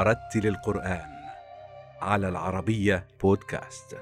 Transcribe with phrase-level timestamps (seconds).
[0.00, 1.10] ورتل القرآن
[2.00, 3.96] على العربية بودكاست.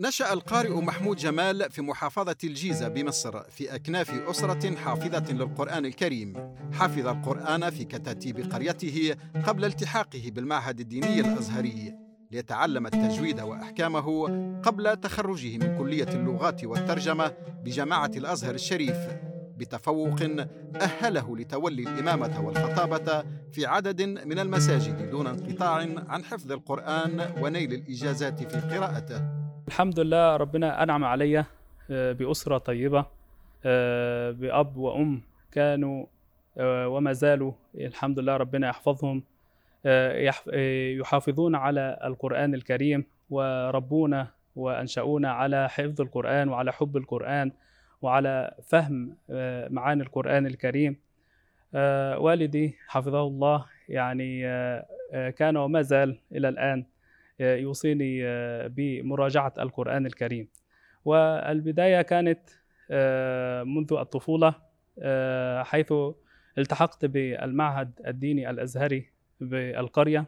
[0.00, 7.06] نشأ القارئ محمود جمال في محافظة الجيزة بمصر في أكناف أسرة حافظة للقرآن الكريم حفظ
[7.06, 9.16] القرآن في كتاتيب قريته
[9.46, 12.01] قبل التحاقه بالمعهد الديني الأزهري
[12.32, 14.28] ليتعلم التجويد وأحكامه
[14.62, 17.32] قبل تخرجه من كلية اللغات والترجمة
[17.64, 18.96] بجامعة الأزهر الشريف
[19.56, 20.20] بتفوق
[20.80, 28.42] أهله لتولي الإمامة والخطابة في عدد من المساجد دون انقطاع عن حفظ القرآن ونيل الإجازات
[28.42, 29.22] في قراءته.
[29.68, 31.44] الحمد لله ربنا أنعم علي
[31.88, 33.06] بأسرة طيبة
[34.30, 35.22] بأب وأم
[35.52, 36.06] كانوا
[36.60, 39.22] وما زالوا الحمد لله ربنا يحفظهم.
[40.98, 47.52] يحافظون على القرآن الكريم وربونا وأنشأونا على حفظ القرآن وعلى حب القرآن
[48.02, 49.16] وعلى فهم
[49.70, 50.96] معاني القرآن الكريم.
[52.16, 54.42] والدي حفظه الله يعني
[55.12, 56.84] كان وما زال إلى الآن
[57.40, 58.22] يوصيني
[58.68, 60.48] بمراجعة القرآن الكريم.
[61.04, 62.40] والبداية كانت
[63.68, 64.54] منذ الطفولة
[65.62, 65.92] حيث
[66.58, 69.11] التحقت بالمعهد الديني الأزهري
[69.48, 70.26] بالقرية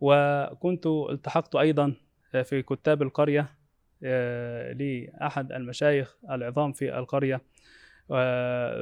[0.00, 1.94] وكنت التحقت أيضا
[2.44, 3.48] في كتاب القرية
[4.72, 7.40] لأحد المشايخ العظام في القرية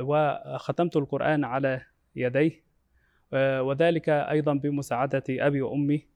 [0.01, 1.83] وختمت القرآن على
[2.17, 2.62] يديه
[3.61, 6.06] وذلك أيضا بمساعدة أبي وأمي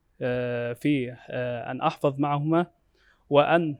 [0.75, 1.15] في
[1.69, 2.65] أن أحفظ معهما
[3.29, 3.75] وأن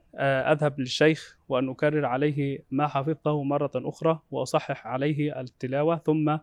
[0.51, 6.37] أذهب للشيخ وأن أكرر عليه ما حفظته مرة أخرى وأصحح عليه التلاوة ثم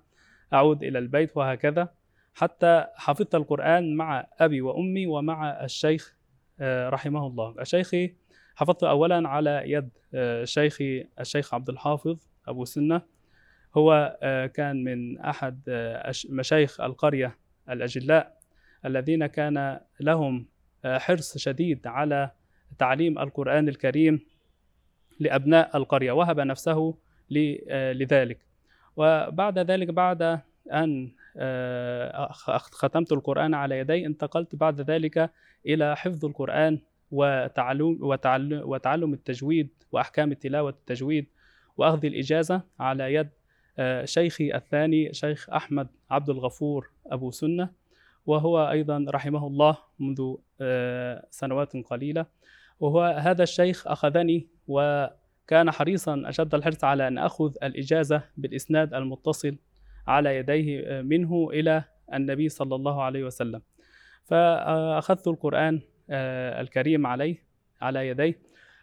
[0.53, 1.89] أعود إلى البيت وهكذا.
[2.34, 6.16] حتى حفظت القرآن مع أبي وأمي ومع الشيخ
[6.62, 7.54] رحمه الله.
[7.62, 8.15] شيخي
[8.56, 9.91] حفظت أولا على يد
[10.44, 13.03] شيخي الشيخ عبد الحافظ أبو سنة.
[13.76, 14.19] هو
[14.54, 15.60] كان من أحد
[16.28, 17.38] مشايخ القرية
[17.71, 18.38] الأجلاء
[18.87, 20.47] الذين كان لهم
[20.84, 22.31] حرص شديد على
[22.78, 24.21] تعليم القرآن الكريم
[25.21, 26.12] لأبناء القرية.
[26.12, 26.98] وهب نفسه
[27.31, 28.38] لذلك.
[28.97, 30.41] وبعد ذلك بعد
[30.72, 31.12] أن
[32.72, 35.31] ختمت القرآن على يدي انتقلت بعد ذلك
[35.66, 36.78] إلى حفظ القرآن
[37.10, 41.26] وتعلم, وتعلم, وتعلم التجويد وأحكام التلاوة التجويد
[41.76, 43.28] وأخذ الإجازة على يد
[44.04, 47.71] شيخي الثاني شيخ أحمد عبد الغفور أبو سنة
[48.26, 50.34] وهو أيضا رحمه الله منذ
[51.31, 52.26] سنوات قليلة.
[52.81, 59.56] وهو هذا الشيخ أخذني وكان حريصا أشد الحرص على أن أخذ الإجازة بالإسناد المتصل
[60.07, 63.63] على يديه منه إلى النبي صلى الله عليه وسلم.
[64.25, 65.81] فأخذت القرآن
[66.61, 67.45] الكريم عليه
[67.81, 68.39] على يديه.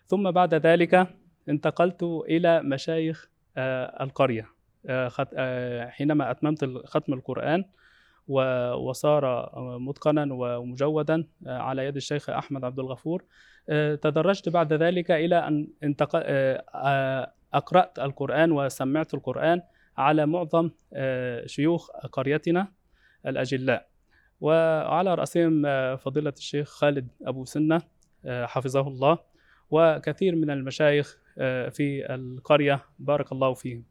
[0.08, 1.08] ثم بعد ذلك
[1.50, 3.30] انتقلت إلى مشايخ
[4.02, 4.46] القرية.
[5.90, 7.66] حينما أتممت ختم القرآن
[8.28, 13.24] وصار متقنا ومجودا على يد الشيخ أحمد عبد الغفور
[14.02, 15.68] تدرجت بعد ذلك إلى أن
[17.54, 19.62] أقرأت القرآن وسمعت القرآن.
[20.00, 20.70] على معظم
[21.46, 22.68] شيوخ قريتنا
[23.28, 23.90] الأجلاء.
[24.42, 25.62] وعلى رأسهم
[25.96, 27.82] فضيلة الشيخ خالد أبو سنة
[28.26, 29.18] حفظه الله
[29.72, 31.18] وكثير من المشايخ
[31.76, 33.84] في القرية بارك الله فيهم.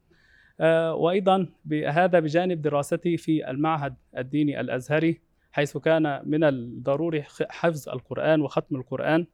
[0.93, 1.47] وأيضا
[1.87, 5.21] هذا بجانب دراستي في المعهد الديني الأزهري
[5.51, 9.25] حيث كان من الضروري حفظ القرآن وختم القرآن.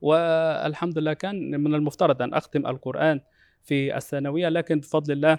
[0.00, 3.20] والحمد لله كان من المفترض أن أختم القرآن
[3.68, 5.38] في الثانوية لكن بفضل الله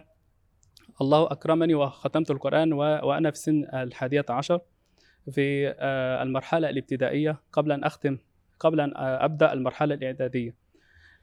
[1.01, 4.59] الله أكرمني وختمت القرآن وأنا في سن الحادية عشر
[5.31, 5.75] في
[6.23, 8.17] المرحلة الابتدائية قبل أن أختم
[8.59, 10.55] قبل أن أبدأ المرحلة الإعدادية.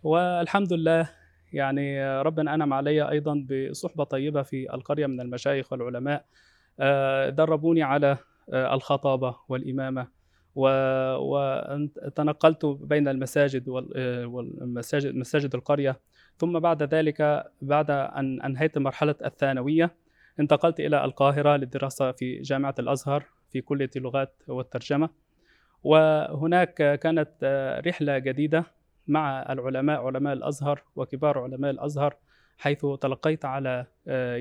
[0.02, 1.10] والحمد لله
[1.52, 6.24] يعني ربنا أنعم علي أيضا بصحبة طيبة في القرية من المشايخ والعلماء
[7.30, 8.18] دربوني على
[8.52, 10.09] الخطابة والإمامة
[11.18, 16.00] وتنقلت بين المساجد والمساجد مساجد القرية
[16.38, 19.94] ثم بعد ذلك بعد أن أنهيت مرحلة الثانوية
[20.41, 25.09] انتقلت إلى القاهرة للدراسة في جامعة الأزهر في كلية اللغات والترجمة.
[25.83, 27.30] وهناك كانت
[27.86, 28.65] رحلة جديدة
[29.06, 32.16] مع العلماء علماء الأزهر وكبار علماء الأزهر
[32.59, 33.86] حيث تلقيت على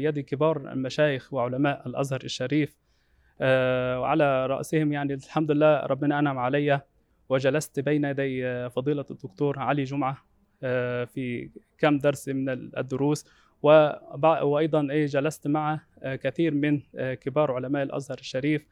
[0.06, 2.78] يد كبار المشايخ وعلماء الأزهر الشريف.
[3.42, 6.82] وعلى رأسهم يعني الحمد لله ربنا أنعم علي
[7.30, 10.18] وجلست بين يدي فضيلة الدكتور علي جمعة
[11.06, 13.26] في كم درس من الدروس.
[13.64, 18.68] وأيضا إيه جلست مع كثير من كبار علماء الأزهر الشريف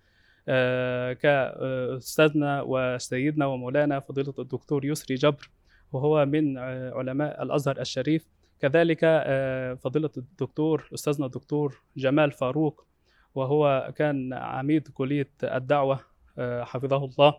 [1.21, 5.49] كأستاذنا وسيدنا ومولانا فضيلة الدكتور يسري جبر
[5.91, 6.57] وهو من
[6.93, 8.27] علماء الأزهر الشريف.
[8.59, 8.99] كذلك
[9.83, 12.85] فضيلة الدكتور أستاذنا الدكتور جمال فاروق
[13.35, 15.99] وهو كان عميد كلية الدعوة
[16.39, 17.33] حفظه الله.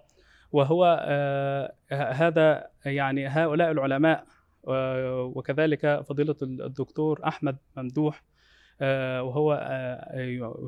[0.52, 0.85] وهو
[1.93, 4.25] هذا يعني هؤلاء العلماء
[5.34, 8.22] وكذلك فضيلة الدكتور أحمد ممدوح
[9.20, 9.56] وهو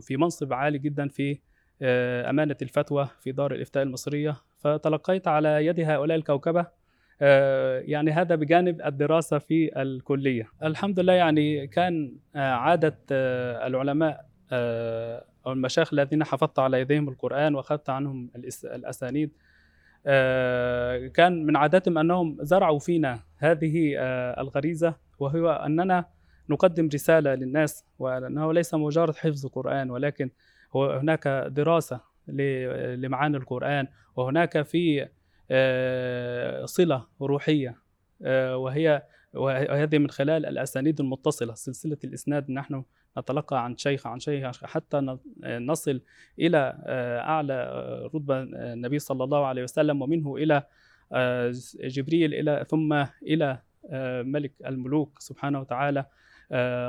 [0.01, 1.39] في منصب عالي جدا في
[2.31, 4.37] أمانة الفتوى في دار الإفتاء المصرية.
[4.59, 6.67] فتلقيت على يد هؤلاء الكوكبة
[7.81, 10.49] يعني هذا بجانب الدراسة في الكلية.
[10.63, 12.99] الحمد لله يعني كان عادة
[13.67, 14.27] العلماء
[15.47, 18.31] أو المشايخ الذين حفظت على يديهم القرآن وأخذت عنهم
[18.65, 19.31] الأسانيد
[21.15, 23.95] كان من عاداتهم أنهم زرعوا فينا هذه
[24.41, 26.05] الغريزة وهو أننا
[26.49, 30.31] نقدم رسالة للناس وأنه ليس مجرد حفظ قرآن ولكن
[30.75, 32.01] هناك دراسة
[32.97, 35.09] لمعاني القرآن وهناك في
[36.65, 37.77] صلة روحية
[38.55, 39.03] وهي
[39.35, 42.85] وهذه من خلال الأسانيد المتصلة سلسلة الإسناد نحن
[43.19, 46.01] نتلقى عن شيخ عن شيخ حتى نصل
[46.39, 46.83] إلى
[47.23, 47.71] أعلى
[48.15, 50.63] رتبة النبي صلى الله عليه وسلم ومنه إلى
[51.81, 53.59] جبريل إلى ثم إلى
[54.23, 56.07] ملك الملوك سبحانه وتعالى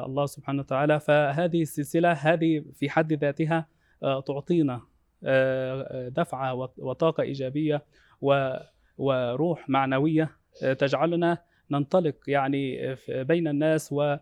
[0.05, 0.99] الله سبحانه وتعالى.
[0.99, 3.67] فهذه السلسلة هذه في حد ذاتها
[4.01, 4.81] تعطينا
[6.09, 7.85] دفعة وطاقة إيجابية
[8.97, 10.29] وروح معنوية
[10.61, 11.37] تجعلنا
[11.71, 14.15] ننطلق يعني بين الناس و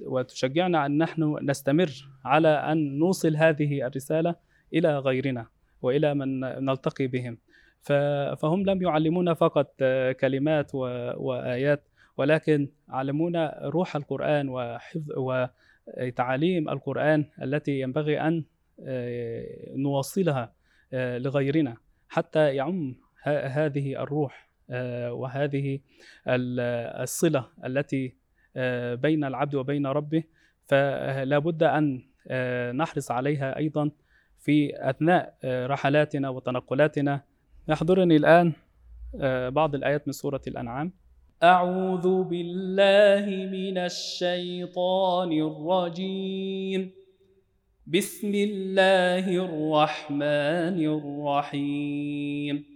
[0.00, 1.90] وتشجعنا أن نحن نستمر
[2.24, 4.34] على أن نوصل هذه الرسالة
[4.74, 5.46] إلى غيرنا
[5.82, 7.38] وإلى من نلتقي بهم.
[8.36, 9.74] فهم لم يعلمونا فقط
[10.20, 18.44] كلمات وآيات ولكن علمونا روح القرآن وحفظ وتعاليم القرآن التي ينبغي أن
[19.76, 20.52] نوصلها
[20.92, 21.76] لغيرنا
[22.08, 22.96] حتى يعم
[23.26, 24.48] هذه الروح
[25.10, 25.80] وهذه
[26.26, 28.14] الصلة التي
[28.94, 30.22] بين العبد وبين ربه
[30.64, 32.02] فلا بد أن
[32.76, 33.90] نحرص عليها أيضا
[34.38, 37.20] في أثناء رحلاتنا وتنقلاتنا.
[37.68, 38.52] يحضرني الآن
[39.50, 40.92] بعض الآيات من سورة الأنعام.
[41.42, 46.90] أعوذ بالله من الشيطان الرجيم.
[47.86, 52.75] بسم الله الرحمن الرحيم.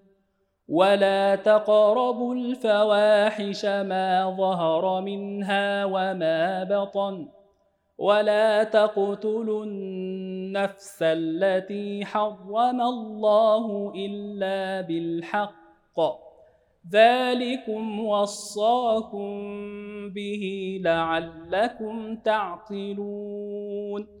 [0.71, 7.27] ولا تقربوا الفواحش ما ظهر منها وما بطن
[7.97, 15.99] ولا تقتلوا النفس التي حرم الله إلا بالحق
[16.91, 19.39] ذلكم وصاكم
[20.09, 24.20] به لعلكم تعقلون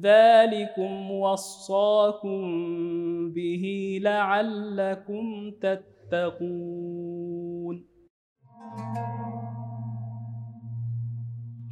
[0.00, 2.40] ذلكم وصاكم
[3.32, 7.14] به لعلكم تتقون.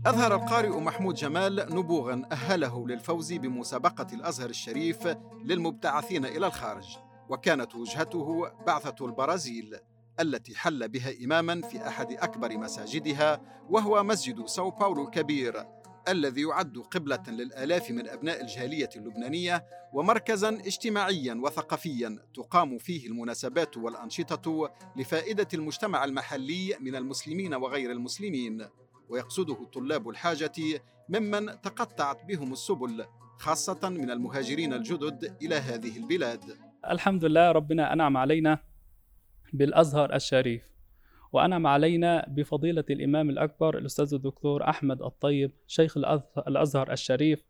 [0.06, 6.96] أظهر القارئ محمود جمال نبوغا أهله للفوز بمسابقة الأزهر الشريف للمبتعثين إلى الخارج
[7.28, 9.76] وكانت وجهته بعثة البرازيل
[10.20, 15.81] التي حل بها إماما في أحد أكبر مساجدها وهو مسجد ساو باولو الكبير.
[16.08, 24.70] الذي يعد قبلة للآلاف من أبناء الجالية اللبنانية ومركزا اجتماعيا وثقافيا تقام فيه المناسبات والأنشطة
[24.96, 28.66] لفائدة المجتمع المحلي من المسلمين وغير المسلمين.
[29.08, 33.04] ويقصده طلاب الحاجة ممن تقطعت بهم السبل
[33.38, 36.44] خاصة من المهاجرين الجدد إلى هذه البلاد.
[36.90, 38.58] الحمد لله ربنا أنعم علينا
[39.52, 40.71] بالأزهر الشريف.
[41.32, 45.96] وأنعم علينا بفضيلة الإمام الأكبر الأستاذ الدكتور أحمد الطيب شيخ
[46.48, 47.44] الأزهر الشريف.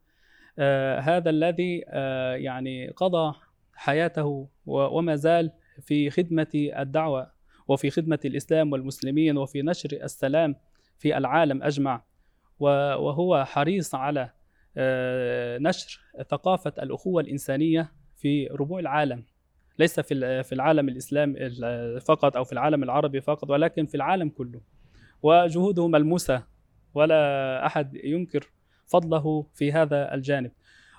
[0.59, 3.35] آه هذا الذي آه يعني قضى
[3.75, 7.31] حياته وما زال في خدمة الدعوة
[7.69, 10.57] وفي خدمة الإسلام والمسلمين وفي نشر السلام
[10.99, 12.05] في العالم أجمع.
[12.59, 14.31] وهو حريص على
[14.77, 19.25] آه نشر ثقافة الأخوة الإنسانية في ربوع العالم.
[19.79, 21.51] ليس في في العالم الاسلامي
[22.01, 24.61] فقط أو في العالم العربي فقط ولكن في العالم كله.
[25.23, 26.43] وجهوده ملموسة
[26.95, 28.51] ولا أحد ينكر
[28.87, 30.51] فضله في هذا الجانب.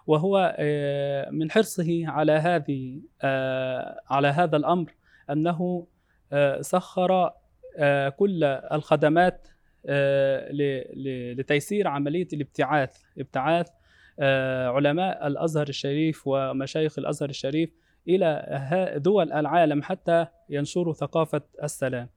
[0.07, 4.91] وهو آه، من حرصه على هذه آه، على هذا الأمر
[5.29, 5.87] أنه
[6.33, 7.31] آه، سخر
[8.17, 9.47] كل الخدمات
[11.35, 12.97] لتيسير عملية الابتعاث.
[13.17, 13.67] ابتعاث
[14.75, 17.69] علماء الأزهر الشريف ومشايخ الأزهر الشريف
[18.07, 22.09] إلى دول العالم حتى ينشروا ثقافة السلام.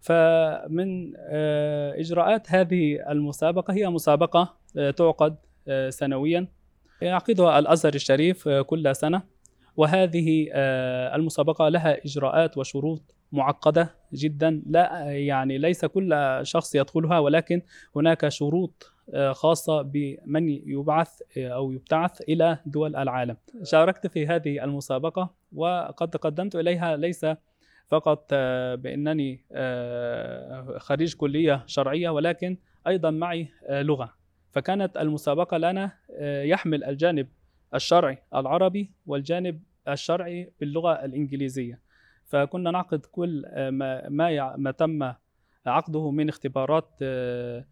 [0.00, 5.36] فمن آه، إجراءات هذه المسابقة هي مسابقة آه، تعقد
[5.68, 6.46] آه، سنويا.
[7.02, 9.22] يعقدها الأزهر الشريف كل سنة.
[9.76, 10.48] وهذه
[11.14, 14.62] المسابقة لها إجراءات وشروط معقدة جدا.
[14.66, 17.62] لا يعني ليس كل شخص يدخلها ولكن
[17.96, 18.92] هناك شروط
[19.32, 23.36] خاصة بمن يبعث أو يبتعث إلى دول العالم.
[23.62, 27.26] شاركت في هذه المسابقة وقد تقدمت إليها ليس
[27.88, 28.34] فقط
[28.74, 29.44] بأنني
[30.78, 34.14] خريج كلية شرعية ولكن أيضا معي لغة.
[34.52, 37.28] فكانت المسابقة لنا يحمل الجانب
[37.74, 41.80] الشرعي العربي والجانب الشرعي باللغة الإنجليزية.
[42.26, 45.12] فكنا نعقد كل ما ما تم
[45.66, 47.64] عقده من اختبارات آه،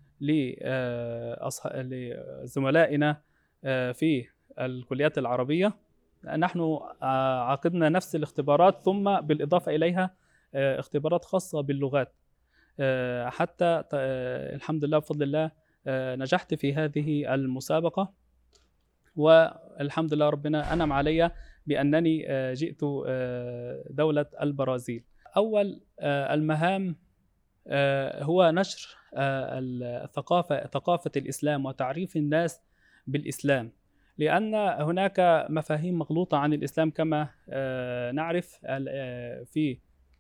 [1.75, 3.21] لزملائنا
[3.65, 4.27] آه، في
[4.59, 5.73] الكليات العربية.
[6.25, 10.15] نحن آه، عقدنا نفس الاختبارات ثم بالإضافة إليها
[10.55, 12.13] اختبارات خاصة باللغات.
[13.27, 13.83] حتى
[14.55, 15.51] الحمد لله بفضل الله
[16.17, 18.13] نجحت في هذه المسابقة.
[19.17, 21.31] والحمد لله ربنا أنعم علي
[21.67, 22.81] بأنني جئت
[23.91, 25.05] دولة البرازيل.
[25.37, 26.97] أول المهام
[28.23, 29.59] هو نشر آه،
[30.05, 32.61] الثقافة ثقافة الإسلام وتعريف الناس
[33.07, 33.73] بالإسلام
[34.19, 39.79] لأن هناك مفاهيم مغلوطة عن الإسلام كما آه، نعرف آه، في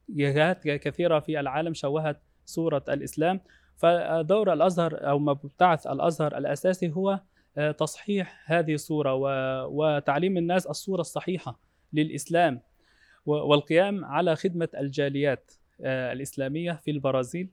[0.08, 3.40] جهات كثيرة في العالم شوهت صورة الإسلام.
[3.76, 7.20] فدور الأزهر أو مبتعث الأزهر الأساسي هو
[7.78, 9.14] تصحيح هذه الصورة
[9.64, 11.60] وتعليم الناس الصورة الصحيحة
[11.92, 12.60] للإسلام
[13.26, 15.52] والقيام على خدمة الجاليات.
[15.80, 17.48] الإسلامية في البرازيل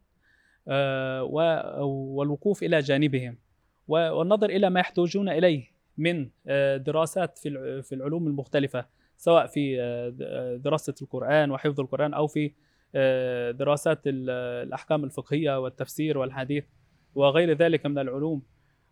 [0.67, 1.23] آه،
[1.83, 3.37] والوقوف إلى جانبهم.
[3.87, 5.63] والنظر إلى ما يحتاجون إليه
[5.97, 8.85] من آه، دراسات في العلوم المختلفة
[9.17, 12.51] سواء في آه، دراسة القرآن وحفظ القرآن أو في
[13.53, 16.65] دراسات الأحكام الفقهية والتفسير والحديث
[17.15, 18.41] وغير ذلك من العلوم.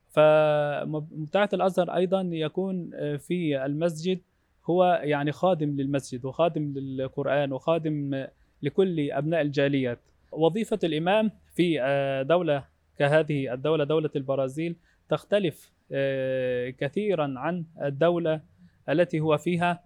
[0.10, 4.22] فمبتعث الأزهر أيضا يكون في المسجد
[4.66, 8.26] هو يعني خادم للمسجد وخادم للقرآن وخادم
[8.64, 10.00] لكل أبناء الجاليات.
[10.32, 12.64] وظيفة الإمام في آه، دولة
[12.98, 14.76] كهذه الدولة دولة البرازيل
[15.10, 18.42] تختلف آه، كثيرا عن الدولة
[18.90, 19.84] التي هو فيها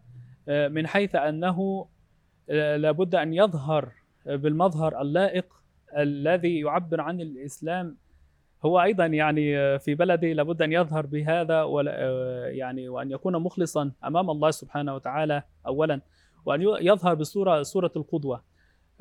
[0.50, 1.88] آه، من حيث أنه
[2.78, 3.92] لابد أن يظهر
[4.26, 5.46] بالمظهر اللائق
[5.98, 7.98] الذي يعبر عن الإسلام.
[8.66, 11.64] هو أيضا يعني في بلده لابد أن يظهر بهذا
[12.48, 16.02] يعني وأن يكون مخلصا أمام الله سبحانه وتعالى أولا
[16.46, 18.42] وأن يظهر بصورة صورة القدوة.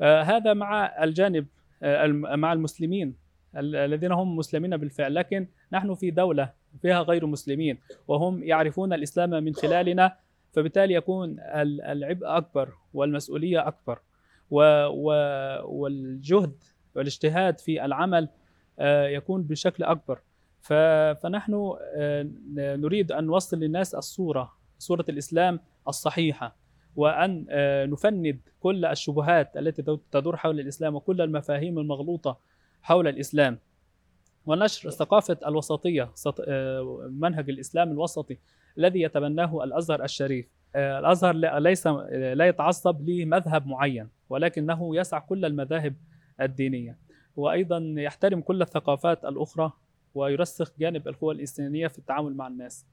[0.01, 1.45] هذا مع الجانب
[1.83, 3.15] آه، مع المسلمين
[3.55, 5.15] الذين هم مسلمين بالفعل.
[5.15, 7.77] لكن نحن في دولة فيها غير مسلمين
[8.07, 10.17] وهم يعرفون الإسلام من خلالنا
[10.51, 13.99] فبالتالي يكون العبء أكبر والمسؤولية أكبر.
[15.65, 16.63] والجهد
[16.95, 18.29] والاجتهاد في العمل
[18.79, 20.19] آه، يكون بشكل أكبر.
[20.61, 21.77] فنحن
[22.55, 26.55] نريد أن نوصل للناس الصورة صورة الإسلام الصحيحة.
[26.97, 32.39] وأن آه، نفند كل الشبهات التي تدور حول الإسلام وكل المفاهيم المغلوطة
[32.81, 33.59] حول الإسلام.
[34.45, 36.11] ونشر ثقافة الوسطية
[36.47, 38.37] آه، منهج الإسلام الوسطي
[38.77, 40.47] الذي يتبناه الأزهر الشريف.
[40.75, 45.95] آه، الأزهر ليس لا يتعصب لمذهب معين ولكنه يسع كل المذاهب
[46.41, 46.97] الدينية.
[47.35, 49.71] وأيضا يحترم كل الثقافات الأخرى
[50.15, 52.85] ويرسخ جانب القوة الإنسانية في التعامل مع الناس.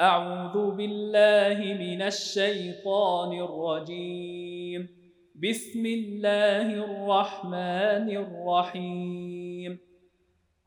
[0.00, 4.88] أعوذ بالله من الشيطان الرجيم.
[5.34, 9.78] بسم الله الرحمن الرحيم.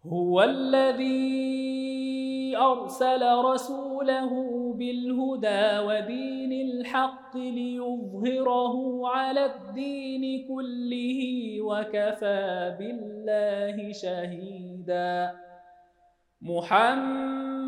[0.05, 1.37] هو الذي
[2.57, 4.31] أرسل رسوله
[4.73, 11.21] بالهدى ودين الحق ليظهره على الدين كله
[11.61, 15.31] وكفى بالله شهيدا.
[16.41, 17.58] محمد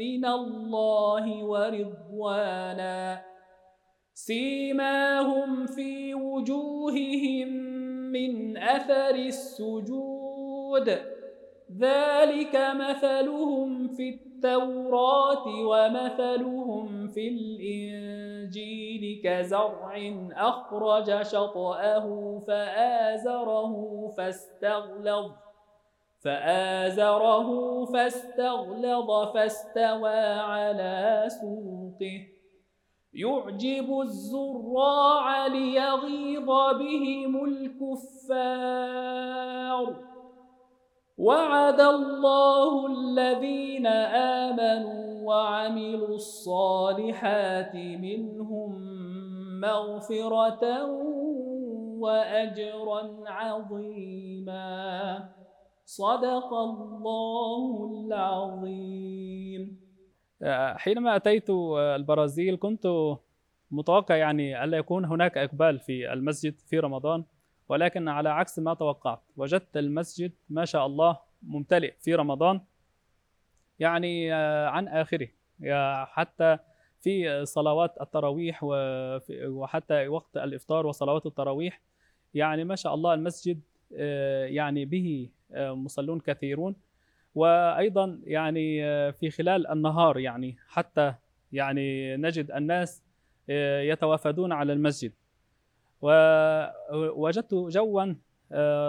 [0.00, 3.22] من الله ورضوانا.
[4.14, 7.48] سيماهم في وجوههم
[8.12, 10.88] من أثر السجود.
[11.80, 23.74] ذلك مثلهم في التوراة ومثلهم في الإنجيل كزرع أخرج شطأه فآزره
[24.16, 25.49] فاستغلظ.
[26.24, 32.26] فآزره فاستغلظ فاستوى على سوقه.
[33.14, 36.46] يعجب الزراع ليغيظ
[36.78, 39.10] بهم الكفار.
[41.18, 43.86] وعد الله الذين
[44.46, 48.70] آمنوا وعملوا الصالحات منهم
[49.60, 50.84] مغفرة
[52.00, 54.60] وأجرا عظيما.
[55.90, 57.62] صدق الله
[58.06, 59.80] العظيم.
[60.76, 63.14] حينما أتيت البرازيل كنت
[63.70, 67.24] متوقع يعني ألا يكون هناك إقبال في المسجد في رمضان
[67.68, 72.60] ولكن على عكس ما توقعت وجدت المسجد ما شاء الله ممتلئ في رمضان
[73.78, 74.32] يعني
[74.66, 75.28] عن آخره
[76.04, 76.58] حتى
[77.00, 78.60] في صلوات التراويح
[79.42, 81.80] وحتى وقت الإفطار وصلوات التراويح
[82.34, 83.60] يعني ما شاء الله المسجد
[84.50, 86.76] يعني به مصلون كثيرون.
[87.34, 88.82] وأيضا يعني
[89.12, 91.14] في خلال النهار يعني حتى
[91.52, 93.02] يعني نجد الناس
[93.82, 95.12] يتوافدون على المسجد.
[96.02, 98.14] ووجدت جوا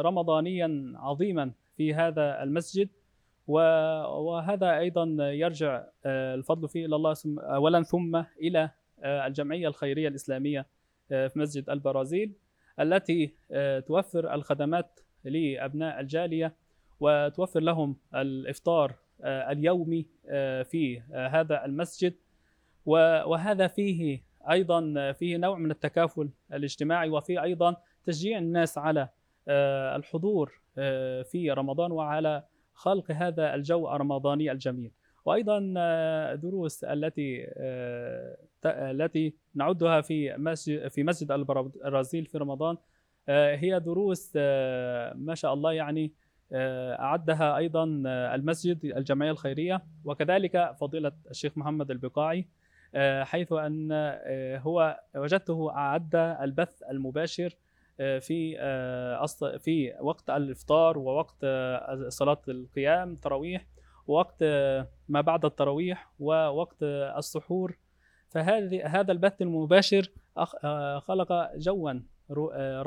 [0.01, 2.89] رمضانيا عظيما في هذا المسجد.
[3.47, 8.69] وهذا أيضا يرجع الفضل فيه إلى الله اولا ثم إلى
[9.03, 10.65] الجمعية الخيرية الإسلامية
[11.09, 12.33] في مسجد البرازيل
[12.79, 13.33] التي
[13.87, 16.53] توفر الخدمات لأبناء الجالية
[16.99, 20.05] وتوفر لهم الإفطار اليومي
[20.63, 22.13] في هذا المسجد.
[22.85, 29.09] وهذا فيه أيضا فيه نوع من التكافل الاجتماعي وفيه أيضا تشجيع الناس على
[29.95, 30.61] الحضور
[31.23, 34.91] في رمضان وعلى خلق هذا الجو الرمضاني الجميل.
[35.25, 35.59] وأيضا
[36.35, 37.47] دروس التي
[38.65, 42.77] التي نعدها في مسجد في مسجد البرازيل في رمضان
[43.29, 44.35] هي دروس
[45.15, 46.11] ما شاء الله يعني
[46.53, 47.83] أعدها أيضا
[48.35, 52.47] المسجد الجمعية الخيرية وكذلك فضيلة الشيخ محمد البقاعي
[53.21, 53.89] حيث أن
[54.61, 57.55] هو وجدته أعد البث المباشر
[57.97, 58.57] في
[59.59, 61.45] في وقت الإفطار ووقت
[62.07, 63.65] صلاة القيام تراويح
[64.07, 64.43] ووقت
[65.09, 67.77] ما بعد التراويح ووقت السحور.
[68.29, 70.11] فهذه هذا البث المباشر
[70.99, 71.93] خلق جوا.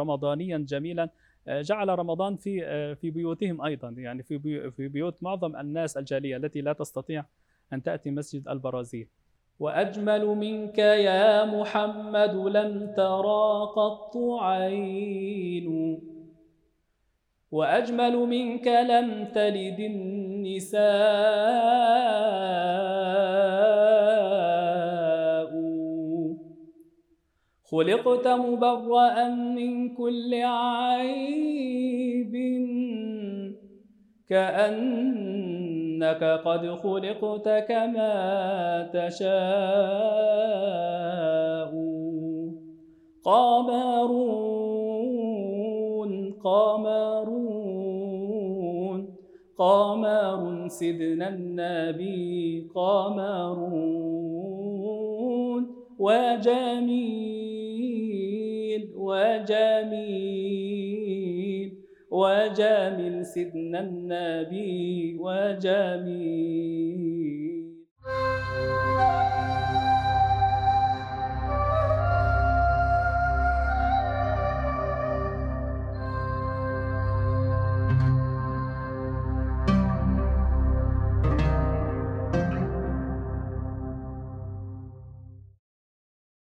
[0.01, 1.09] رمضانيا جميلا.
[1.49, 3.91] جعل رمضان في في بيوتهم أيضا.
[3.91, 7.25] يعني في في بيوت معظم الناس الجالية التي لا تستطيع
[7.73, 9.09] أن تأتي مسجد البرازيل.
[9.61, 16.01] وأجمل منك يا محمد لم ترى قط عين
[17.51, 20.85] وأجمل منك لم تلد النساء.
[27.75, 32.33] خلقت مبرأ من كل عيب
[34.29, 39.35] كأنك قد خلقت كما تشاء
[43.25, 44.45] قمرون
[46.45, 47.75] قمرون
[49.59, 54.05] قمر سيدنا النبي قمرون
[55.99, 57.34] وجميل
[59.07, 60.95] وجميل
[62.11, 66.75] وجامل سيدنا النبي وجميل.